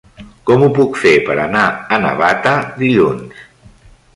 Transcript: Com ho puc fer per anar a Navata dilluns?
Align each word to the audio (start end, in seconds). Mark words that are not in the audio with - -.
Com 0.49 0.63
ho 0.67 0.69
puc 0.77 0.95
fer 1.01 1.11
per 1.27 1.35
anar 1.43 1.65
a 1.73 1.99
Navata 2.07 2.55
dilluns? 2.81 3.45